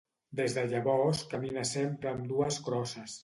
Des 0.37 0.55
de 0.55 0.63
llavors 0.71 1.21
caminà 1.35 1.67
sempre 1.73 2.13
amb 2.13 2.25
dues 2.35 2.61
crosses. 2.69 3.17